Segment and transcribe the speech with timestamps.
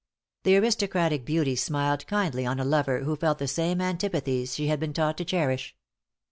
[0.45, 4.79] The aristocratic beauty smiled kindly on a lover who felt the same antipathies she had
[4.79, 5.75] been taught to cherish.